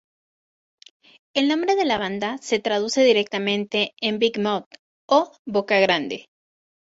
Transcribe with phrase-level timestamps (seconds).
[1.35, 4.65] El nombre de la banda se traduce directamente en "Big mouth"
[5.07, 6.25] o "Boca Grande".